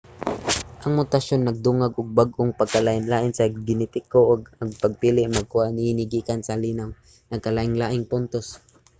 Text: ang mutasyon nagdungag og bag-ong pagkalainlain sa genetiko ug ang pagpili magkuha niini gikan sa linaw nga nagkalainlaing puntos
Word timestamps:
ang 0.83 0.93
mutasyon 0.99 1.41
nagdungag 1.43 1.93
og 1.99 2.07
bag-ong 2.19 2.51
pagkalainlain 2.59 3.31
sa 3.35 3.51
genetiko 3.67 4.19
ug 4.33 4.41
ang 4.61 4.71
pagpili 4.83 5.21
magkuha 5.35 5.67
niini 5.71 6.03
gikan 6.13 6.41
sa 6.43 6.59
linaw 6.63 6.89
nga 6.91 6.99
nagkalainlaing 7.31 8.05
puntos 8.11 8.47